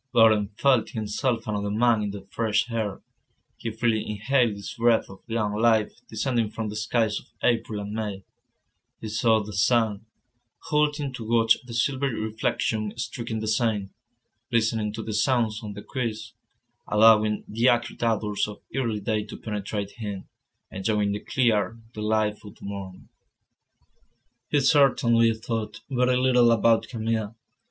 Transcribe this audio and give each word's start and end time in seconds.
Laurent 0.15 0.59
felt 0.59 0.89
himself 0.89 1.45
another 1.45 1.69
man 1.69 2.01
in 2.01 2.09
the 2.09 2.25
fresh 2.31 2.71
air; 2.71 3.03
he 3.57 3.69
freely 3.69 4.03
inhaled 4.09 4.55
this 4.55 4.73
breath 4.73 5.07
of 5.11 5.19
young 5.27 5.53
life 5.53 5.93
descending 6.09 6.49
from 6.49 6.69
the 6.69 6.75
skies 6.75 7.19
of 7.19 7.27
April 7.43 7.79
and 7.79 7.93
May; 7.93 8.23
he 8.99 9.09
sought 9.09 9.45
the 9.45 9.53
sun, 9.53 10.07
halting 10.69 11.13
to 11.13 11.23
watch 11.23 11.55
the 11.67 11.73
silvery 11.75 12.19
reflection 12.19 12.97
streaking 12.97 13.41
the 13.41 13.47
Seine, 13.47 13.89
listening 14.51 14.91
to 14.93 15.03
the 15.03 15.13
sounds 15.13 15.61
on 15.61 15.73
the 15.73 15.83
quays, 15.83 16.33
allowing 16.87 17.43
the 17.47 17.69
acrid 17.69 18.03
odours 18.03 18.47
of 18.47 18.63
early 18.75 18.99
day 18.99 19.23
to 19.25 19.37
penetrate 19.37 19.91
him, 19.97 20.27
enjoying 20.71 21.11
the 21.11 21.19
clear, 21.23 21.77
delightful 21.93 22.55
morn. 22.61 23.09
He 24.49 24.61
certainly 24.61 25.31
thought 25.35 25.81
very 25.91 26.17
little 26.17 26.51
about 26.51 26.87
Camille. 26.87 27.35